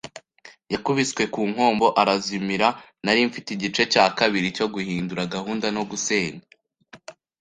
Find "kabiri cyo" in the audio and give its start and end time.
4.17-4.67